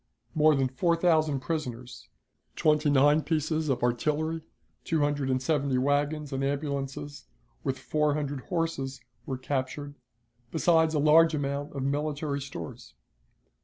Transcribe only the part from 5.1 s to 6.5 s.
and seventy wagons and